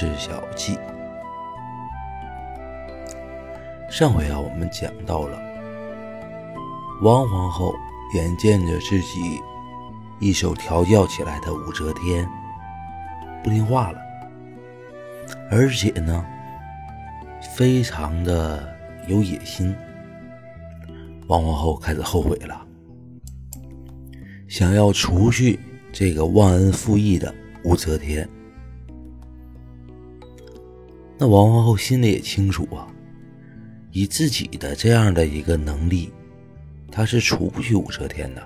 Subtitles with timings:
[0.00, 0.78] 是小气。
[3.90, 5.36] 上回啊，我们讲到了
[7.02, 7.74] 王皇后
[8.14, 9.40] 眼见着自己
[10.20, 12.24] 一手调教起来的武则天
[13.42, 13.98] 不听话了，
[15.50, 16.24] 而且呢，
[17.56, 18.72] 非常的
[19.08, 19.74] 有野心。
[21.26, 22.64] 王皇后开始后悔了，
[24.46, 25.58] 想要除去
[25.92, 27.34] 这个忘恩负义的
[27.64, 28.28] 武则天。
[31.18, 32.86] 那王皇后心里也清楚啊，
[33.90, 36.12] 以自己的这样的一个能力，
[36.92, 38.42] 她是除不去武则天的，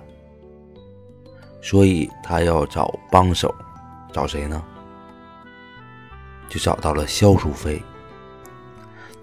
[1.61, 3.55] 所以她要找帮手，
[4.11, 4.65] 找谁呢？
[6.49, 7.81] 就找到了萧淑妃。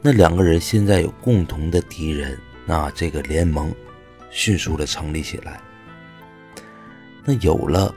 [0.02, 2.40] 那两个人现在有共同的敌人。
[2.66, 3.74] 那这个联盟
[4.30, 5.60] 迅速的成立起来。
[7.26, 7.92] 那有了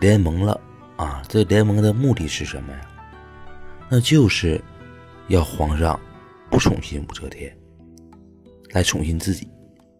[0.00, 0.60] 联盟了
[0.96, 2.80] 啊，这联盟的目的是什么呀？
[3.94, 4.58] 那就是
[5.28, 6.00] 要皇上
[6.50, 7.54] 不宠信武则天，
[8.70, 9.46] 来宠信自己。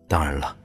[0.08, 0.56] 当然了，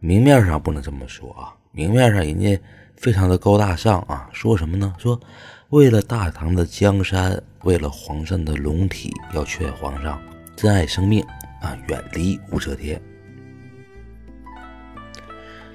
[0.00, 2.60] 明面上不能这么说啊，明面上人家
[2.96, 4.92] 非常的高大上啊，说什么呢？
[4.98, 5.20] 说
[5.68, 10.20] 为了大唐的江山，为了皇上的龙体，要劝皇上
[10.56, 11.24] 珍爱生命。
[11.60, 13.00] 啊，远离武则天。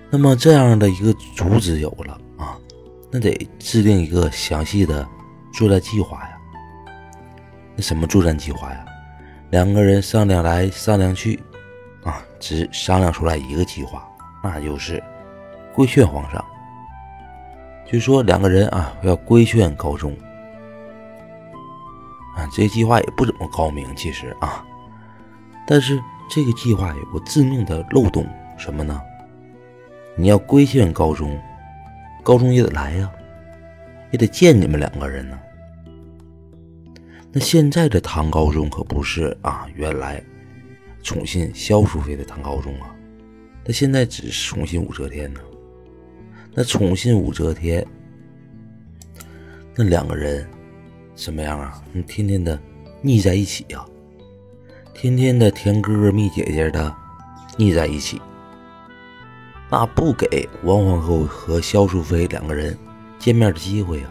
[0.09, 2.59] 那么这样的一个主旨有了啊，
[3.09, 5.07] 那得制定一个详细的
[5.53, 6.36] 作战计划呀。
[7.77, 8.83] 那什么作战计划呀？
[9.51, 11.39] 两个人商量来商量去，
[12.03, 14.05] 啊，只商量出来一个计划，
[14.43, 15.01] 那就是
[15.73, 16.43] 规劝皇上。
[17.85, 20.11] 就说两个人啊，要规劝高宗。
[22.35, 24.65] 啊，这计划也不怎么高明，其实啊。
[25.65, 25.97] 但是
[26.29, 28.99] 这个计划有个致命的漏洞，什么呢？
[30.15, 31.39] 你要规劝高宗，
[32.23, 33.09] 高宗也得来呀，
[34.11, 35.39] 也得见你们两个人呢。
[37.37, 40.19] 那现在的唐高宗可不是啊，原来
[41.03, 42.89] 宠信萧淑妃的唐高宗啊，
[43.63, 45.39] 他现在只宠信武则天呢。
[46.55, 47.85] 那宠信武则天，
[49.75, 50.49] 那两个人
[51.15, 51.79] 什么样啊？
[51.93, 52.59] 你天天的
[53.03, 53.85] 腻在一起呀。
[54.95, 56.91] 天天的甜哥哥蜜姐姐的
[57.55, 58.19] 腻在一起，
[59.69, 62.75] 那不给王皇后和萧淑妃两个人
[63.19, 64.09] 见面的机会呀。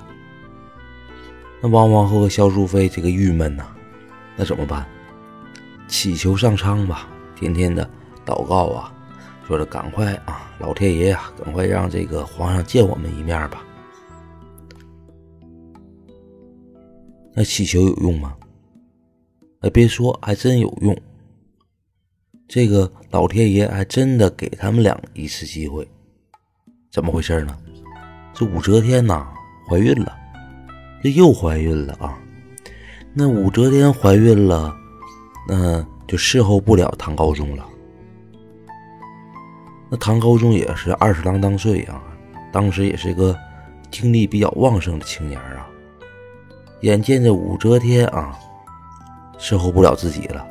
[1.62, 3.66] 那王皇后和萧淑妃这个郁闷呐，
[4.36, 4.86] 那怎么办？
[5.88, 7.88] 祈求上苍吧，天天的
[8.24, 8.92] 祷告啊，
[9.46, 13.64] 说的赶快啊，老天爷呀，赶快让这个皇上见我们一面吧。
[17.32, 18.36] 那祈求有用吗？
[19.60, 20.96] 哎，别说，还真有用。
[22.48, 25.86] 这个老天爷还真的给他们俩一次机会，
[26.90, 27.56] 怎么回事呢？
[28.34, 29.26] 这武则天呐，
[29.68, 30.16] 怀孕了，
[31.02, 32.18] 这又怀孕了啊！
[33.14, 34.74] 那武则天怀孕了，
[35.48, 37.64] 那就伺候不了唐高宗了。
[39.88, 42.02] 那唐高宗也是二十郎当岁啊，
[42.52, 43.38] 当时也是个
[43.90, 45.66] 精力比较旺盛的青年啊，
[46.80, 48.36] 眼见着武则天啊。
[49.38, 50.44] 伺候不了自己了，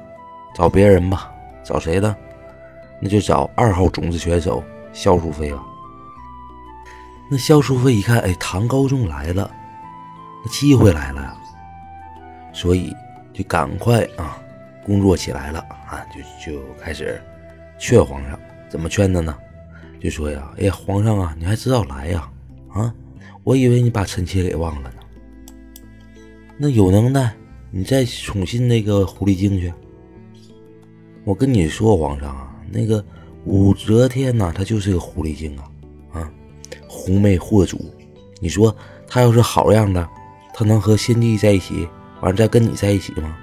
[0.56, 1.32] 找别人吧，
[1.64, 2.16] 找谁呢？
[3.02, 4.64] 那就找二号种子选手
[4.94, 5.64] 萧淑妃吧。
[7.28, 9.50] 那萧淑妃一看，哎，唐高宗来了，
[10.50, 11.38] 机会来了呀，
[12.54, 12.96] 所以
[13.34, 14.38] 就赶快啊，
[14.86, 17.22] 工作起来了啊，就就开始
[17.78, 18.40] 劝皇上。
[18.70, 19.36] 怎么劝的呢？
[20.02, 22.30] 就说呀，哎呀，皇上啊，你还知道来呀？
[22.74, 22.94] 啊，
[23.44, 25.00] 我以为你把臣妾给忘了呢。
[26.58, 27.34] 那有能耐。
[27.72, 29.74] 你再宠信那个狐狸精去。
[31.26, 33.04] 我跟你说，皇上啊，那个
[33.44, 35.68] 武则天呐，她就是个狐狸精啊，
[36.14, 36.32] 啊，
[36.88, 37.94] 狐媚惑主。
[38.40, 38.74] 你说
[39.06, 40.08] 她要是好样的，
[40.58, 41.86] 他能和先帝在一起，
[42.22, 43.36] 完再跟你在一起吗？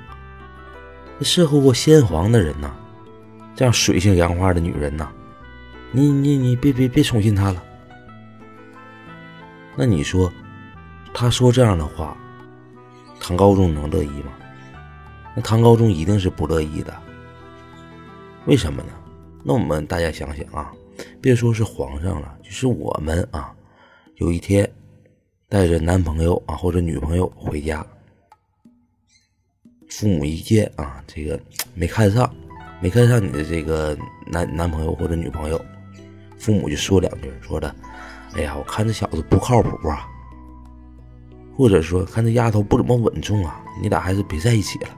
[1.20, 2.74] 伺候过先皇的人呐，
[3.54, 5.10] 这样水性杨花的女人呐，
[5.90, 7.62] 你你你别别别宠信她了。
[9.76, 10.32] 那你说，
[11.12, 12.16] 他说这样的话。
[13.20, 14.32] 唐高宗能乐意吗？
[15.36, 16.92] 那唐高宗一定是不乐意的。
[18.46, 18.88] 为什么呢？
[19.44, 20.72] 那我们大家想想啊，
[21.20, 23.54] 别说是皇上了，就是我们啊，
[24.16, 24.68] 有一天
[25.52, 27.84] 带着男朋友啊或者女朋友回家，
[29.90, 31.38] 父母一见啊，这个
[31.74, 32.34] 没看上，
[32.80, 33.94] 没看上你的这个
[34.26, 35.62] 男男朋友或者女朋友，
[36.38, 37.76] 父母就说两句，说的，
[38.34, 40.08] 哎呀，我看这小子不靠谱啊。
[41.54, 44.88] 或者说，看这丫头不怎么稳重啊，你俩还是别在一起了。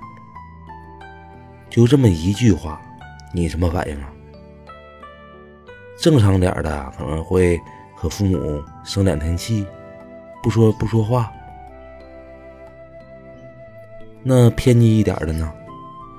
[1.69, 2.81] 就这么一句话，
[3.33, 4.09] 你什么反应啊？
[5.99, 7.61] 正常点的可能会
[7.97, 9.67] 和父母生两天气，
[10.45, 11.33] 不说不说话
[14.23, 15.51] 那偏激一点的呢？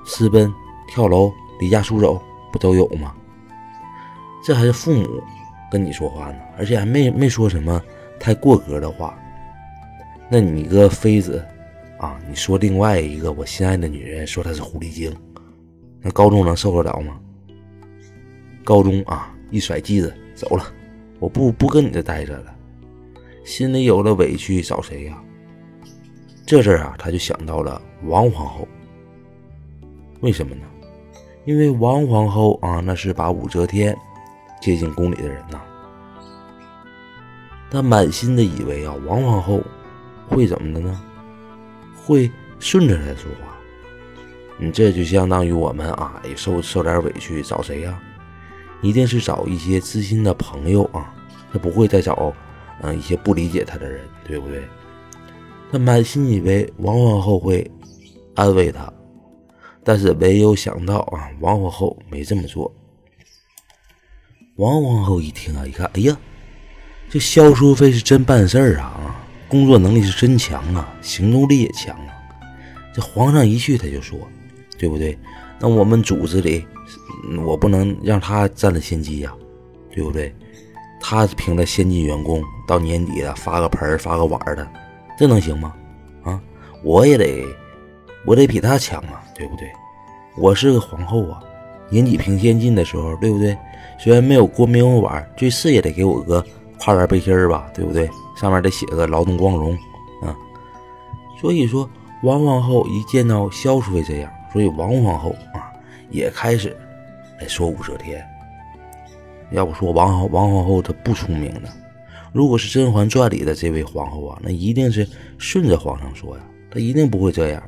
[0.04, 0.52] 私奔、
[0.88, 2.20] 跳楼、离家出走，
[2.52, 3.14] 不都有吗？
[4.44, 5.22] 这还是父母
[5.70, 7.80] 跟你说话呢，而且还没没说什么
[8.18, 9.16] 太过格的话。
[10.28, 11.44] 那你个妃子
[11.98, 15.14] 啊，你说另外一个我心爱的女人说她是狐狸精，
[16.00, 17.20] 那高中能受得了吗？
[18.64, 20.64] 高中啊，一甩机子走了，
[21.20, 22.55] 我不不跟你这待着了，
[23.46, 25.16] 心里有了委屈找谁呀？
[26.44, 28.66] 这阵啊，他就想到了王皇后。
[30.20, 30.62] 为什么呢？
[31.44, 33.96] 因为王皇后啊，那是把武则天
[34.60, 35.60] 接进宫里的人呐。
[37.70, 39.60] 他满心的以为啊，王皇后
[40.26, 41.00] 会怎么的呢？
[42.04, 42.28] 会
[42.58, 43.56] 顺着他说话。
[44.58, 47.96] 你这就相当于我们啊，也受受点委屈找谁呀？
[48.82, 51.14] 一定是找一些知心的朋友啊，
[51.52, 52.34] 他不会再找
[52.82, 54.62] 嗯一些不理解他的人，对不对？
[55.72, 57.68] 他满心以为王皇后会
[58.34, 58.92] 安慰他，
[59.82, 62.72] 但是没有想到啊，王皇后没这么做。
[64.56, 66.16] 王皇后一听啊，一看，哎呀，
[67.10, 72.14] 这萧淑妃是真办事儿啊，工作能力是真强啊，行动力也强啊。
[72.94, 74.18] 这皇上一去，他就说，
[74.78, 75.18] 对不对？
[75.58, 76.64] 那我们组织里，
[77.44, 79.34] 我不能让他占了先机呀，
[79.90, 80.34] 对不对？
[81.08, 84.66] 他凭着先进员工，到年底了发个盆发个碗的。
[85.16, 85.72] 这能行吗？
[86.24, 86.40] 啊，
[86.82, 87.46] 我也得，
[88.24, 89.70] 我得比他强啊，对不对？
[90.36, 91.38] 我是个皇后啊，
[91.90, 93.56] 年底评先进的时候，对不对？
[94.00, 96.44] 虽然没有过明文碗，最次也得给我个
[96.80, 98.10] 跨栏背心吧，对不对？
[98.36, 99.78] 上面得写个劳动光荣
[100.22, 100.34] 啊。
[101.40, 101.88] 所以说，
[102.24, 105.70] 王皇后一见到萧淑妃这样，所以王皇后啊
[106.10, 106.76] 也开始
[107.40, 108.26] 来说武则天。
[109.50, 111.68] 要不说王皇王皇后她不聪明呢。
[112.32, 115.08] 如果是《甄嬛传》里的这位皇后啊，那一定是
[115.38, 117.62] 顺着皇上说呀，她一定不会这样。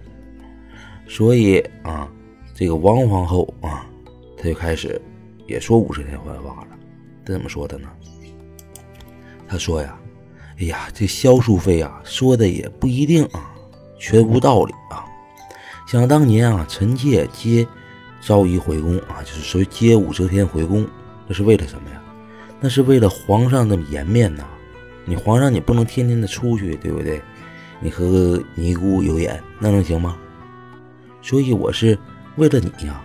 [1.07, 2.07] 所以啊，
[2.53, 3.87] 这个王皇后啊，
[4.37, 5.01] 她就开始
[5.47, 6.77] 也说武则天坏话了。
[7.25, 7.89] 她怎么说的呢？
[9.49, 9.99] 她说呀
[10.61, 13.55] ：“哎呀，这萧淑妃啊，说的也不一定啊，
[13.99, 15.07] 全无道理啊。
[15.87, 17.67] 想当年啊，臣妾接
[18.21, 20.87] 昭仪回宫啊，就是说接武则天回宫，
[21.29, 22.03] 那是为了什么呀？
[22.61, 24.45] 那是为了皇上的颜面呐。”
[25.07, 27.23] 你皇上，你不能天天的出去，对不对？
[27.81, 30.19] 你和尼姑有眼，那能行吗？
[31.23, 31.99] 所以我是
[32.37, 33.03] 为了你呀。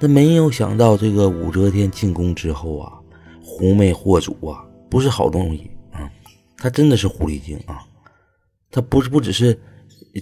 [0.00, 2.92] 但没有想到，这个武则天进宫之后啊，
[3.40, 6.10] 狐媚惑主啊，不是好东西啊。
[6.56, 7.78] 她真的是狐狸精啊。
[8.72, 9.56] 她不是不只是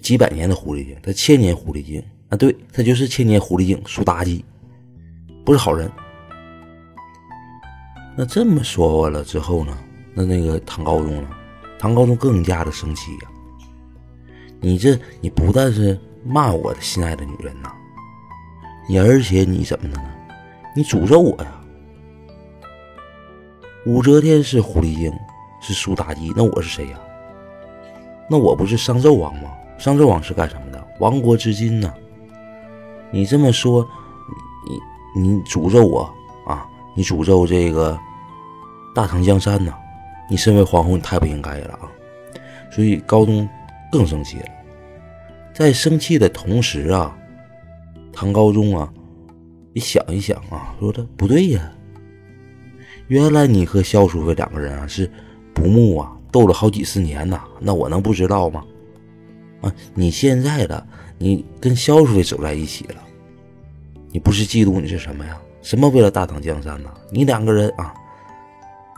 [0.02, 2.36] 几百年的狐狸精，她千年狐狸精啊。
[2.36, 4.44] 对，她就是千年狐狸精，苏妲己，
[5.44, 5.90] 不是好人。
[8.16, 9.76] 那这么说完了之后呢？
[10.14, 11.28] 那那个唐高宗呢？
[11.78, 13.28] 唐高宗更加的生气呀！
[14.60, 17.72] 你这你不但是骂我的心爱的女人呐，
[18.88, 20.08] 你而且你怎么的呢？
[20.76, 21.60] 你诅咒我呀！
[23.86, 25.12] 武则天是狐狸精，
[25.60, 27.00] 是苏妲己，那我是谁呀？
[28.28, 29.50] 那我不是商纣王吗？
[29.78, 30.86] 商纣王是干什么的？
[31.00, 31.92] 亡国之君呢？
[33.10, 33.88] 你这么说，
[34.68, 34.78] 你
[35.14, 36.02] 你诅咒我
[36.46, 36.66] 啊？
[36.94, 37.98] 你诅咒这个
[38.94, 39.72] 大唐江山呐！
[40.30, 41.90] 你身为皇后，你太不应该了啊！
[42.70, 43.48] 所以高宗
[43.90, 44.46] 更生气了。
[45.54, 47.16] 在生气的同时啊，
[48.12, 48.90] 唐高宗啊，
[49.74, 51.72] 你想一想啊，说的不对呀。
[53.08, 55.10] 原来你和萧淑妃两个人啊是
[55.52, 58.64] 不睦啊，斗了好几十年呐，那我能不知道吗？
[59.60, 60.86] 啊，你现在的
[61.18, 62.96] 你跟萧淑妃走在一起了，
[64.12, 65.40] 你不是嫉妒你是什么呀？
[65.62, 66.92] 什么为了大唐江山呢？
[67.10, 67.94] 你两个人啊，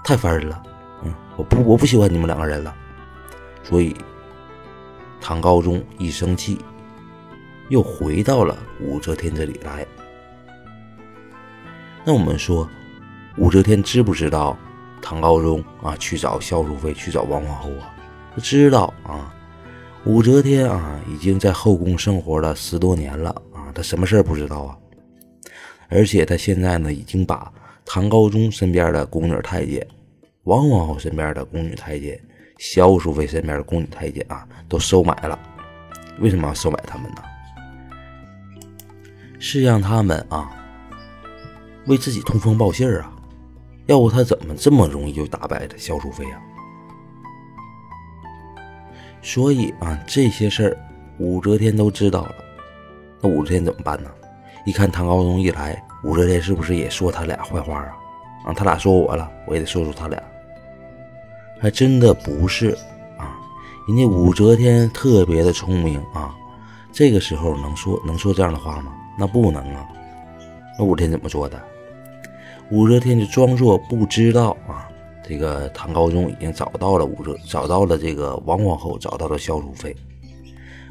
[0.04, 0.60] 太烦人了。
[1.04, 2.74] 嗯，我不我不喜欢你们两个人了。
[3.62, 3.94] 所以，
[5.20, 6.58] 唐高宗一生气，
[7.68, 9.86] 又回到了武则天这里来。
[12.04, 12.68] 那我们说，
[13.36, 14.58] 武则天知不知道
[15.00, 17.94] 唐高宗啊去找萧淑妃，去找王皇后啊？
[18.34, 19.32] 他知道啊。
[20.06, 24.76] 武则天啊，已经在后宫生活了十多年了啊，她什么事儿不知道啊？
[25.94, 27.50] 而且他现在呢，已经把
[27.84, 29.86] 唐高宗身边的宫女太监、
[30.42, 32.20] 王皇后身边的宫女太监、
[32.58, 35.38] 萧淑妃身边的宫女太监啊，都收买了。
[36.18, 37.22] 为什么要收买他们呢？
[39.38, 40.50] 是让他们啊，
[41.86, 43.12] 为自己通风报信啊。
[43.86, 46.42] 要不他怎么这么容易就打败的萧淑妃啊？
[49.22, 50.76] 所以啊，这些事儿
[51.18, 52.34] 武则天都知道了。
[53.20, 54.10] 那武则天怎么办呢？
[54.64, 57.92] 一看唐高宗一来，武则天是不是也说他俩坏话啊？
[58.46, 60.22] 啊，他俩说我了，我也得说说他俩。
[61.60, 62.70] 还真的不是
[63.16, 63.36] 啊，
[63.88, 66.34] 人家武则天特别的聪明啊，
[66.92, 68.92] 这个时候能说能说这样的话吗？
[69.18, 69.86] 那不能啊。
[70.78, 71.60] 那武则天怎么做的？
[72.70, 74.88] 武则天就装作不知道啊，
[75.22, 79.94] 这个唐高宗已经找到了武则，找到了这个王皇后，找到了萧淑妃。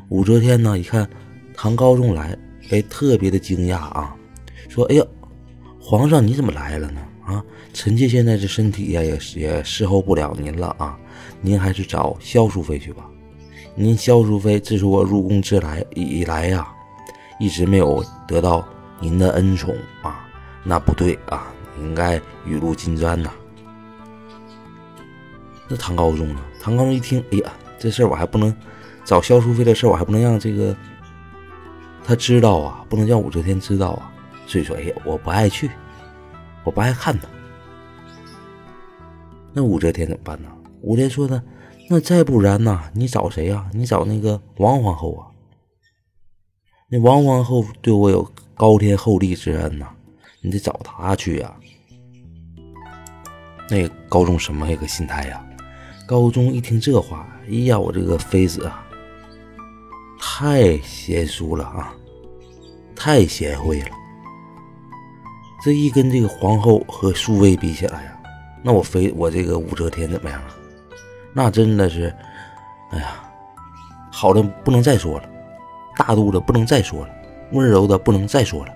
[0.10, 1.08] 武则天呢，一看
[1.56, 2.38] 唐高宗来，
[2.74, 4.16] 哎，特别的惊讶啊，
[4.68, 5.06] 说：“哎呀，
[5.80, 7.02] 皇上你怎么来了呢？
[7.26, 10.98] 啊，臣妾现在这身体呀，也也侍候不了您了啊，
[11.40, 13.06] 您还是找萧淑妃去吧。
[13.76, 16.68] 您萧淑妃自从我入宫之来以来呀，
[17.40, 18.68] 一直没有得到
[19.00, 20.28] 您的恩宠啊，
[20.64, 21.48] 那不对啊。”
[21.80, 23.32] 应该雨露均沾呐。
[25.68, 26.40] 那唐高宗呢？
[26.62, 28.56] 唐高宗一听，哎呀，这事儿我还不能
[29.04, 30.76] 找萧淑妃的事儿，我还不能让这个
[32.04, 34.12] 他知道啊，不能让武则天知道啊。
[34.46, 35.72] 所以说，哎呀，我不爱去，
[36.64, 37.28] 我不爱看他。
[39.54, 40.50] 那武则天怎么办呢？
[40.82, 41.42] 武则天说呢，
[41.90, 42.84] 那再不然呢？
[42.94, 43.66] 你找谁呀？
[43.74, 45.28] 你找那个王皇后啊。
[46.90, 49.88] 那王皇后对我有高天厚地之恩呐，
[50.42, 51.56] 你得找她去呀。
[53.70, 55.44] 那高宗什么一个心态呀？
[56.06, 58.83] 高宗一听这话，哎呀，我这个妃子啊，
[60.26, 61.94] 太贤淑了啊，
[62.96, 63.90] 太贤惠了。
[65.62, 68.18] 这一跟这个皇后和淑妃比起来呀，
[68.64, 70.48] 那我非我这个武则天怎么样啊？
[71.34, 72.16] 那真的是，
[72.92, 73.16] 哎呀，
[74.12, 75.30] 好的不能再说了，
[75.98, 77.10] 大度的不能再说了，
[77.52, 78.74] 温柔的不能再说了，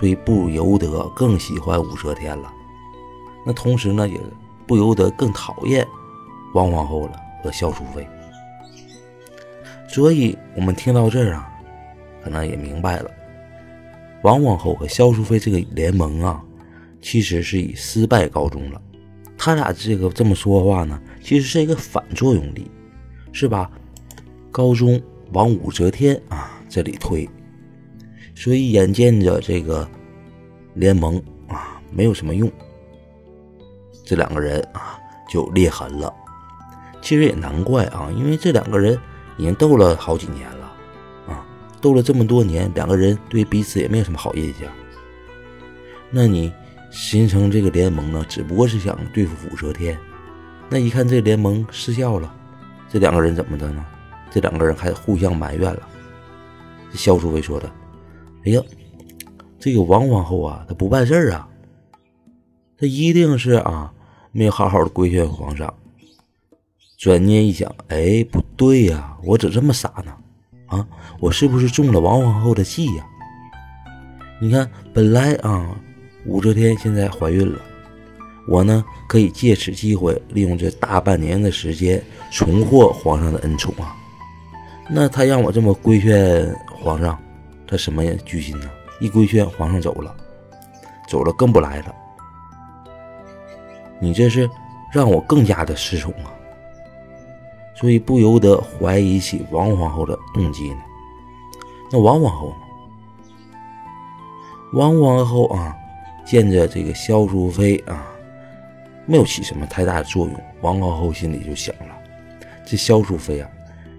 [0.00, 2.52] 所以不由得更喜欢武则天了。
[3.44, 4.20] 那同时呢，也
[4.66, 5.86] 不由得更讨厌
[6.52, 7.12] 王皇后了
[7.44, 8.06] 和萧淑妃。
[9.96, 11.50] 所以，我们听到这儿啊，
[12.22, 13.10] 可能也明白了，
[14.22, 16.44] 王皇后和萧淑妃这个联盟啊，
[17.00, 18.82] 其实是以失败告终了。
[19.38, 22.70] 他俩这个这么说话呢，其实是一个反作用力，
[23.32, 23.70] 是吧？
[24.50, 25.00] 高宗
[25.32, 27.26] 往武则天啊这里推，
[28.34, 29.88] 所以眼见着这个
[30.74, 31.16] 联盟
[31.48, 32.52] 啊没有什么用。
[34.04, 35.00] 这两个人啊，
[35.30, 36.12] 就裂痕了。
[37.00, 38.98] 其实也难怪啊，因为这两个人
[39.36, 40.72] 已经斗了好几年了
[41.26, 41.46] 啊，
[41.80, 44.68] 斗了这么多年，两个人对彼此也没有什么好印象。
[46.10, 46.52] 那你
[46.90, 49.98] 形成这个联盟呢，只不过是想对付武则天。
[50.68, 52.34] 那一看这联盟失效了，
[52.88, 53.84] 这两个人怎么的呢？
[54.30, 55.88] 这两个人还互相埋怨了。
[56.92, 57.70] 萧淑妃说的
[58.46, 58.60] ：“哎呀，
[59.58, 61.48] 这个王皇后啊，她不办事儿啊，
[62.78, 63.92] 她一定是啊。”
[64.32, 65.72] 没有好好的规劝皇上，
[66.96, 70.12] 转念一想，哎，不对呀，我怎这么傻呢？
[70.66, 70.86] 啊，
[71.20, 73.06] 我是不是中了王皇后的计呀？
[74.40, 75.76] 你看，本来啊，
[76.24, 77.60] 武则天现在怀孕了，
[78.48, 83.94] 我呢可以借此机会，利用这大半年的时间，重获皇上的恩宠啊。
[84.88, 87.18] 那他让我这么规劝皇上，
[87.66, 88.70] 他什么居心呢？
[89.00, 90.16] 一规劝皇上走了，
[91.08, 91.94] 走了更不来了。
[94.00, 94.48] 你这是
[94.90, 96.32] 让我更加的失宠啊，
[97.78, 100.78] 所以不由得怀疑起王皇后的动机呢。
[101.90, 102.56] 那王皇后呢？
[104.72, 105.76] 王皇后啊，
[106.24, 108.06] 见着这个萧淑妃啊，
[109.06, 110.34] 没有起什么太大的作用。
[110.62, 111.94] 王皇后心里就想了：
[112.64, 113.48] 这萧淑妃啊，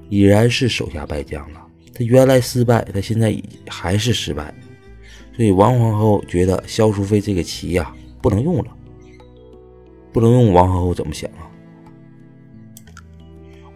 [0.10, 1.66] 已然是手下败将了。
[1.94, 3.36] 她原来失败，她现在
[3.68, 4.54] 还是失败。
[5.36, 8.66] 所以王皇后觉得萧淑妃这个棋呀，不能用了。
[10.12, 11.48] 不能用王皇后怎么想啊？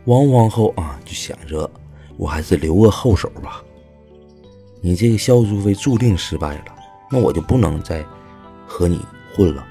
[0.06, 1.70] 王皇后啊，就想着
[2.18, 3.64] 我还是留个后手吧。
[4.82, 6.76] 你这个萧淑妃注定失败了，
[7.10, 8.04] 那我就不能再
[8.66, 9.00] 和你
[9.34, 9.64] 混了。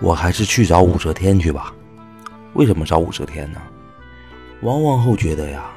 [0.00, 1.74] 我还是去找武则天去吧。
[2.54, 3.60] 为什么找武则天呢？
[4.62, 5.70] 王皇后觉得呀，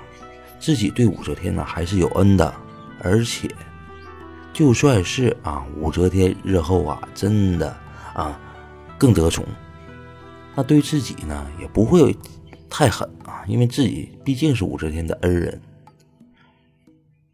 [0.60, 2.54] 自己对武则天呢还是有恩的，
[3.04, 3.50] 而且
[4.54, 7.76] 就算是啊，武则天日后啊，真的
[8.14, 8.40] 啊。
[8.98, 9.44] 更得宠，
[10.56, 12.16] 那对自己呢也不会
[12.72, 15.62] 太狠啊，因为自己毕竟是武则天的恩人。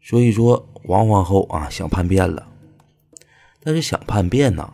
[0.02, 2.46] 所以说，王皇后啊想叛变了，
[3.62, 4.68] 但是想叛变呢，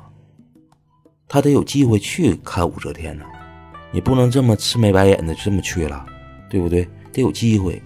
[1.28, 3.24] 她得有机会去看武则天呢，
[3.92, 6.06] 你不能这么吃眉白眼的这么去了，
[6.48, 6.88] 对不对？
[7.12, 7.80] 得有机会，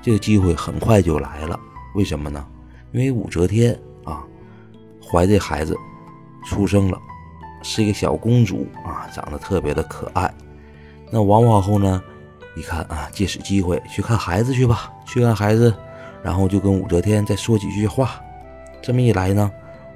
[0.00, 1.58] 这个机会很快就来了。
[1.94, 2.46] 为什么呢？
[2.92, 4.24] 因为武则天啊
[5.02, 5.76] 怀这孩子
[6.46, 6.98] 出生了。
[7.62, 10.32] 是一个小公主啊，长得特别的可爱。
[11.16, 12.02] 那王皇后呢，
[12.54, 15.74] 一看啊，借此机会去看孩子去吧，去看孩子，
[16.22, 18.20] 然后就跟武则天再说几句话。
[18.82, 19.50] 这么一来呢，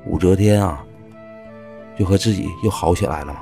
[0.07, 0.83] 武则天啊，
[1.99, 3.41] 就和自己又好起来了嘛。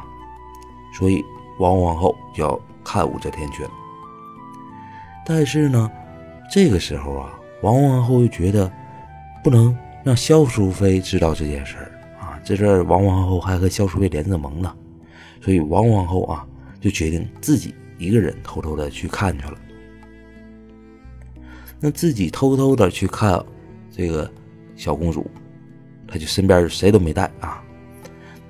[0.92, 1.24] 所以
[1.60, 3.70] 王皇后就要看武则天去了。
[5.24, 5.88] 但是呢，
[6.50, 7.30] 这个时候啊，
[7.62, 8.68] 王皇后又觉得
[9.44, 14.74] 不能让萧淑妃知道这件事儿啊，这阵王皇后还和萧淑妃连着盟呢，
[15.40, 16.44] 所以王皇后啊
[16.80, 19.54] 就决定自己一个人偷偷的去看去了。
[21.80, 23.40] 那自己偷偷的去看
[23.90, 24.30] 这个
[24.76, 25.30] 小公主，
[26.06, 27.62] 她就身边谁都没带啊，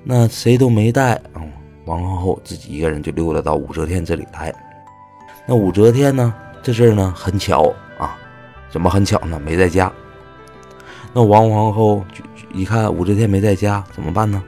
[0.03, 1.51] 那谁都没带嗯，
[1.85, 4.53] 王皇后自己一个人就溜达到武则天这里来。
[5.47, 6.33] 那武则天呢？
[6.61, 8.17] 这事儿呢很巧啊，
[8.69, 9.39] 怎么很巧呢？
[9.39, 9.91] 没在家。
[11.13, 12.05] 那王皇后
[12.53, 14.43] 一看武则天没在家，怎么办呢？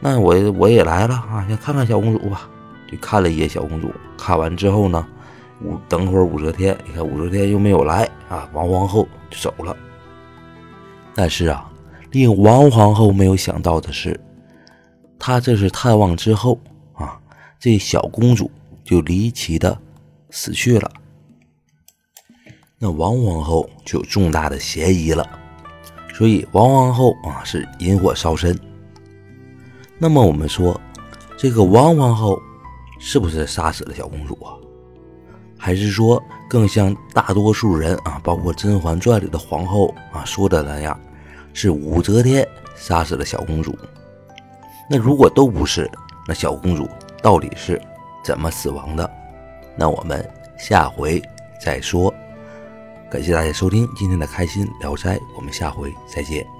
[0.00, 2.48] 那我我也来了啊，先看看小公主吧。
[2.90, 5.04] 就看了一眼小公主，看完之后呢，
[5.62, 9.76] 武等会儿武则天，你看武则天又没有来啊，王皇后就走了。
[11.14, 11.68] 但是啊，
[12.12, 14.20] 令王皇后没有想到的是，
[15.18, 16.60] 她这是探望之后
[16.92, 17.18] 啊，
[17.58, 18.50] 这小公主
[18.84, 19.76] 就离奇的。
[20.30, 20.90] 死去了，
[22.78, 25.26] 那王皇后就有重大的嫌疑了，
[26.12, 28.58] 所以王皇后啊是引火烧身。
[29.98, 30.78] 那么我们说，
[31.38, 32.40] 这个王皇后
[32.98, 34.52] 是不是杀死了小公主啊？
[35.58, 40.98] 还是说更像大多数人啊，包括《甄嬛传》里的皇后啊说的那样，
[41.54, 43.76] 是武则天杀死了小公主？
[44.88, 45.90] 那如果都不是，
[46.28, 46.88] 那小公主
[47.22, 47.80] 到底是
[48.22, 49.10] 怎么死亡的？
[49.76, 51.20] 那我们下回
[51.60, 52.12] 再说。
[53.10, 56.55] 感谢大家收听今天的开心聊斋，我们下回再见。